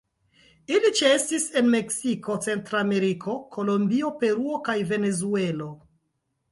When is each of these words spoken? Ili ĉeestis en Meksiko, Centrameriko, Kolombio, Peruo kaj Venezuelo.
Ili 0.77 0.89
ĉeestis 0.99 1.45
en 1.61 1.69
Meksiko, 1.75 2.39
Centrameriko, 2.47 3.39
Kolombio, 3.59 4.13
Peruo 4.25 4.61
kaj 4.71 4.81
Venezuelo. 4.95 5.75